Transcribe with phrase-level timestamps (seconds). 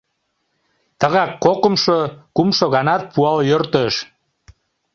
[0.99, 1.99] Тыгак кокымшо,
[2.35, 3.95] кумшо ганат пуал йӧртыш.